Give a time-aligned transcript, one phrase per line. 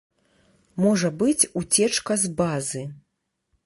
[0.85, 2.83] Можа быць уцечка з базы.